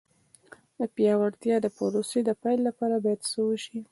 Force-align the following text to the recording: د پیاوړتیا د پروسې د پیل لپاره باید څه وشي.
د 0.77 0.79
پیاوړتیا 0.95 1.55
د 1.61 1.67
پروسې 1.77 2.19
د 2.25 2.29
پیل 2.41 2.59
لپاره 2.67 2.95
باید 3.03 3.21
څه 3.31 3.39
وشي. 3.47 3.79